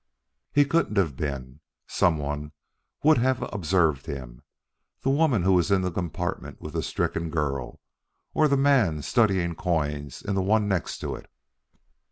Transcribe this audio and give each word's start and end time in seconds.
"He 0.51 0.65
couldn't 0.65 0.97
have 0.97 1.15
been. 1.15 1.59
Some 1.85 2.17
one 2.17 2.53
would 3.03 3.19
have 3.19 3.43
observed 3.53 4.07
him 4.07 4.41
the 5.03 5.11
woman 5.11 5.43
who 5.43 5.53
was 5.53 5.69
in 5.69 5.83
the 5.83 5.91
compartment 5.91 6.59
with 6.59 6.73
the 6.73 6.81
stricken 6.81 7.29
girl, 7.29 7.79
or 8.33 8.47
the 8.47 8.57
man 8.57 9.03
studying 9.03 9.53
coins 9.53 10.23
in 10.23 10.33
the 10.33 10.41
one 10.41 10.67
next 10.67 10.97
to 11.01 11.13
it." 11.13 11.29